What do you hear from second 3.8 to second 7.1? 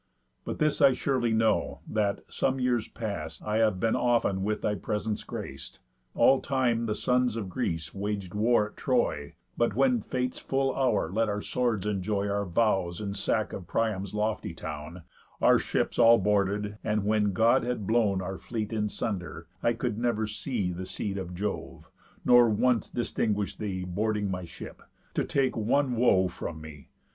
often with thy presence grac'd, All time the